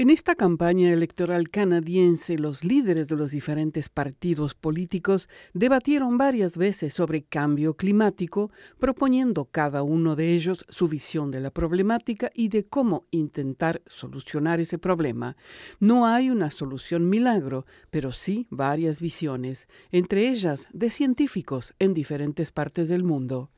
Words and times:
En 0.00 0.08
esta 0.08 0.34
campaña 0.34 0.94
electoral 0.94 1.50
canadiense, 1.50 2.38
los 2.38 2.64
líderes 2.64 3.08
de 3.08 3.16
los 3.16 3.32
diferentes 3.32 3.90
partidos 3.90 4.54
políticos 4.54 5.28
debatieron 5.52 6.16
varias 6.16 6.56
veces 6.56 6.94
sobre 6.94 7.24
cambio 7.24 7.74
climático, 7.74 8.50
proponiendo 8.78 9.44
cada 9.44 9.82
uno 9.82 10.16
de 10.16 10.32
ellos 10.32 10.64
su 10.70 10.88
visión 10.88 11.30
de 11.30 11.40
la 11.40 11.50
problemática 11.50 12.30
y 12.34 12.48
de 12.48 12.64
cómo 12.64 13.04
intentar 13.10 13.82
solucionar 13.84 14.58
ese 14.58 14.78
problema. 14.78 15.36
No 15.80 16.06
hay 16.06 16.30
una 16.30 16.50
solución 16.50 17.10
milagro, 17.10 17.66
pero 17.90 18.10
sí 18.10 18.46
varias 18.48 19.02
visiones, 19.02 19.68
entre 19.92 20.30
ellas 20.30 20.66
de 20.72 20.88
científicos 20.88 21.74
en 21.78 21.92
diferentes 21.92 22.52
partes 22.52 22.88
del 22.88 23.04
mundo. 23.04 23.50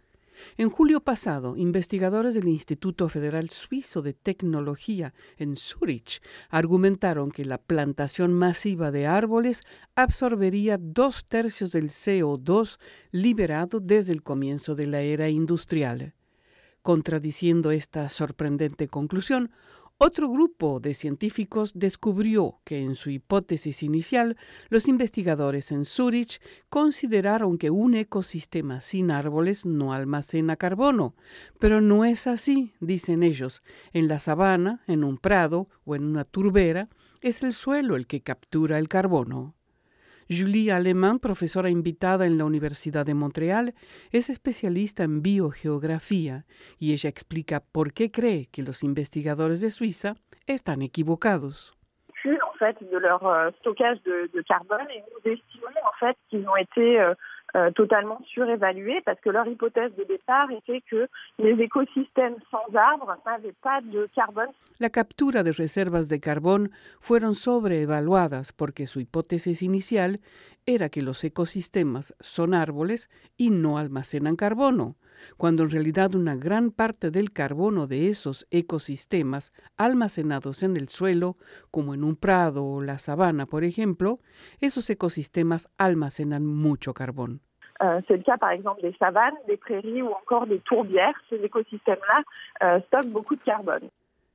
En 0.57 0.71
julio 0.71 1.01
pasado, 1.01 1.57
investigadores 1.57 2.35
del 2.35 2.49
Instituto 2.49 3.09
Federal 3.09 3.51
Suizo 3.51 4.03
de 4.03 4.13
Tecnología 4.13 5.15
en 5.37 5.57
Zurich 5.57 6.21
argumentaron 6.51 7.31
que 7.31 7.45
la 7.45 7.59
plantación 7.59 8.33
masiva 8.33 8.91
de 8.91 9.07
árboles 9.07 9.63
absorbería 9.95 10.79
dos 10.79 11.25
tercios 11.25 11.73
del 11.73 11.89
CO2 11.89 12.79
liberado 13.11 13.81
desde 13.81 14.13
el 14.13 14.23
comienzo 14.23 14.75
de 14.75 14.87
la 14.87 15.01
era 15.01 15.29
industrial. 15.29 16.15
Contradiciendo 16.83 17.71
esta 17.71 18.09
sorprendente 18.09 18.89
conclusión, 18.89 19.53
otro 19.99 20.29
grupo 20.29 20.81
de 20.81 20.95
científicos 20.95 21.73
descubrió 21.75 22.59
que 22.65 22.81
en 22.81 22.95
su 22.95 23.11
hipótesis 23.11 23.83
inicial 23.83 24.37
los 24.69 24.89
investigadores 24.89 25.71
en 25.71 25.85
Zurich 25.85 26.41
consideraron 26.69 27.57
que 27.57 27.71
un 27.71 27.95
ecosistema 27.95 28.81
sin 28.81 29.11
árboles 29.11 29.65
no 29.65 29.93
almacena 29.93 30.57
carbono, 30.57 31.15
pero 31.59 31.81
no 31.81 32.05
es 32.05 32.27
así, 32.27 32.73
dicen 32.81 33.23
ellos. 33.23 33.63
En 33.93 34.09
la 34.09 34.19
sabana, 34.19 34.83
en 34.87 35.05
un 35.05 35.19
prado 35.19 35.69
o 35.85 35.95
en 35.95 36.05
una 36.05 36.25
turbera, 36.25 36.89
es 37.21 37.43
el 37.43 37.53
suelo 37.53 37.95
el 37.95 38.07
que 38.07 38.23
captura 38.23 38.79
el 38.79 38.89
carbono. 38.89 39.55
Julie 40.29 40.73
Alemán, 40.73 41.19
profesora 41.19 41.71
invitada 41.71 42.27
en 42.27 42.39
la 42.39 42.45
Universidad 42.45 43.07
de 43.07 43.15
Montreal, 43.15 43.75
es 44.11 44.31
especialista 44.31 45.05
en 45.05 45.23
biogeografía 45.23 46.45
y 46.79 46.93
ella 46.93 47.09
explica 47.09 47.61
por 47.61 47.93
qué 47.93 48.11
cree 48.11 48.49
que 48.53 48.63
los 48.63 48.83
investigadores 48.83 49.61
de 49.61 49.71
Suiza 49.71 50.15
están 50.47 50.83
equivocados. 50.83 51.77
Euh, 57.55 57.71
totalement 57.73 58.19
surévalués 58.33 59.03
parce 59.05 59.21
que 59.21 59.31
leur 59.31 59.47
hypothèse 59.47 59.95
de 59.97 60.05
était 60.51 60.83
sans 62.51 62.75
arbres 62.75 63.17
de 63.91 64.09
carbone. 64.15 64.49
La 64.79 64.89
captura 64.89 65.43
de 65.43 65.53
reservas 65.53 66.09
de 66.09 66.17
fueron 67.01 67.35
porque 68.53 68.87
su 68.87 69.01
hipótesis 69.01 69.63
inicial 69.63 70.19
era 70.67 70.89
que 70.89 71.03
los 71.03 71.23
ecosistemas 71.25 72.15
son 72.21 72.55
árboles 72.55 73.11
y 73.37 73.51
no 73.51 73.77
almacenan 73.77 74.37
carbono 74.37 74.97
cuando 75.37 75.65
en 75.65 75.71
realidad 75.71 76.15
una 76.15 76.37
gran 76.37 76.71
parte 76.71 77.11
del 77.11 77.33
carbono 77.33 77.87
de 77.87 78.09
esos 78.09 78.47
ecosistemas 78.51 79.53
almacenados 79.77 80.63
en 80.63 80.77
el 80.77 80.89
suelo, 80.89 81.37
como 81.71 81.95
en 81.95 82.05
un 82.05 82.17
prado 82.17 82.65
o 82.65 82.83
la 82.83 82.99
sabana, 82.99 83.47
por 83.47 83.65
ejemplo, 83.65 84.19
esos 84.61 84.89
ecosistemas 84.91 85.69
almacenan 85.79 86.47
mucho 86.47 86.95
carbón. 86.95 87.41
Euh, 87.83 88.01
c'est 88.07 88.17
le 88.17 88.23
cas 88.23 88.39
par 88.39 88.51
exemple 88.51 88.81
des 88.83 88.95
savanes, 88.99 89.35
des 89.49 89.57
prairies 89.57 90.03
ou 90.03 90.11
encore 90.11 90.47
des 90.47 90.61
tourbières. 90.61 91.15
Ces 91.29 91.43
écosystèmes-là 91.43 92.23
euh, 92.63 92.81
stockent 92.87 93.11
beaucoup 93.11 93.35
de 93.35 93.43
carbone. 93.43 93.89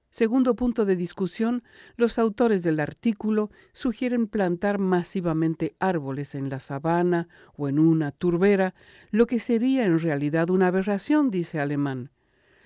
Segundo 0.09 0.55
punto 0.55 0.85
de 0.85 0.95
discusión, 0.95 1.63
los 1.95 2.17
autores 2.17 2.63
del 2.63 2.79
artículo 2.79 3.51
sugieren 3.73 4.27
plantar 4.27 4.79
masivamente 4.79 5.75
árboles 5.79 6.33
en 6.33 6.49
la 6.49 6.59
sabana 6.59 7.27
o 7.55 7.67
en 7.67 7.77
una 7.77 8.11
turbera, 8.11 8.73
lo 9.11 9.27
que 9.27 9.39
sería 9.39 9.85
en 9.85 9.99
realidad 9.99 10.49
una 10.49 10.67
aberración, 10.67 11.29
dice 11.29 11.59
Alemán. 11.59 12.11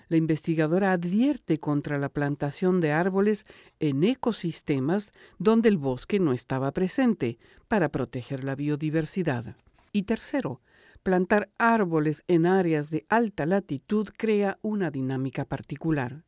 La 0.08 0.18
investigadora 0.18 0.92
advierte 0.92 1.60
contra 1.60 1.98
la 1.98 2.10
plantación 2.10 2.82
de 2.82 2.92
árboles 2.92 3.46
en 3.80 4.04
ecosistemas 4.04 5.12
donde 5.40 5.70
el 5.70 5.78
bosque 5.78 6.20
no 6.20 6.34
estaba 6.34 6.72
presente 6.74 7.40
para 7.70 7.90
proteger 7.90 8.44
la 8.44 8.56
biodiversidad. 8.56 9.56
Y 9.94 10.04
tercero, 10.04 10.60
plantar 11.02 11.50
árboles 11.58 12.24
en 12.28 12.46
áreas 12.46 12.90
de 12.90 13.06
alta 13.08 13.46
latitud 13.46 14.10
crea 14.18 14.60
una 14.62 14.92
dinámica 14.92 15.46
particular. 15.46 16.24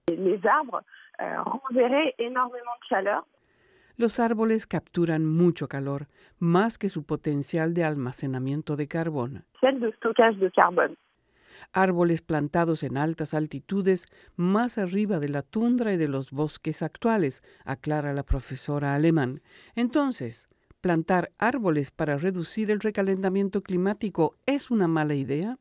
Euh, 1.20 1.44
Los 3.98 4.20
árboles 4.20 4.66
capturan 4.66 5.26
mucho 5.26 5.68
calor, 5.68 6.08
más 6.40 6.78
que 6.78 6.90
su 6.90 7.04
potencial 7.04 7.74
de 7.74 7.84
almacenamiento 7.84 8.76
de 8.76 8.88
carbón. 8.88 9.46
Árboles 11.72 12.22
plantados 12.22 12.84
en 12.84 12.98
altas 12.98 13.34
altitudes, 13.34 14.08
más 14.36 14.78
arriba 14.78 15.20
de 15.20 15.30
la 15.30 15.44
tundra 15.44 15.94
y 15.94 15.98
de 15.98 16.08
los 16.08 16.32
bosques 16.32 16.82
actuales, 16.82 17.44
aclara 17.64 18.14
la 18.14 18.24
profesora 18.24 18.96
alemán. 18.96 19.42
Entonces, 19.76 20.50
¿plantar 20.82 21.32
árboles 21.38 21.92
para 21.92 22.18
reducir 22.18 22.72
el 22.72 22.80
recalentamiento 22.80 23.62
climático 23.62 24.36
es 24.46 24.72
una 24.72 24.88
mala 24.88 25.14
idea? 25.14 25.58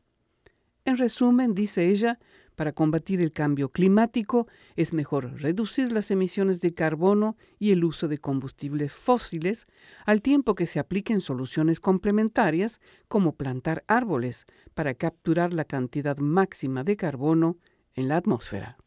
En 0.85 0.97
resumen, 0.97 1.55
dice 1.55 1.89
ella, 1.89 2.19
para 2.57 2.73
combatir 2.73 3.21
el 3.21 3.33
cambio 3.33 3.71
climático 3.71 4.47
es 4.77 4.93
mejor 4.93 5.41
reducir 5.41 5.93
las 5.93 6.11
emisiones 6.11 6.61
de 6.61 6.75
carbono 6.75 7.37
y 7.59 7.73
el 7.73 7.85
uso 7.85 8.09
de 8.09 8.19
combustibles 8.19 8.93
fósiles, 8.93 9.67
al 10.05 10.23
tiempo 10.23 10.55
que 10.55 10.67
se 10.67 10.79
apliquen 10.79 11.21
soluciones 11.21 11.81
complementarias 11.81 12.81
como 13.09 13.37
plantar 13.37 13.85
árboles 13.87 14.47
para 14.75 14.95
capturar 14.95 15.53
la 15.53 15.65
cantidad 15.65 16.19
máxima 16.19 16.85
de 16.85 16.97
carbono 16.97 17.57
en 17.95 18.09
la 18.09 18.17
atmósfera. 18.17 18.79